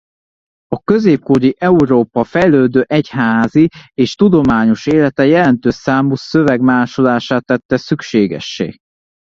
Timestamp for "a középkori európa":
0.67-2.23